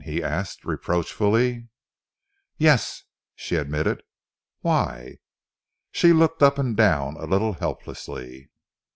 he 0.03 0.23
asked 0.23 0.65
reproachfully. 0.65 1.67
"Yes!" 2.57 3.03
she 3.35 3.55
admitted. 3.55 4.01
"Why?" 4.61 5.19
She 5.91 6.11
looked 6.11 6.41
up 6.41 6.57
and 6.57 6.75
down 6.75 7.17
a 7.17 7.25
little 7.27 7.53
helplessly. 7.53 8.49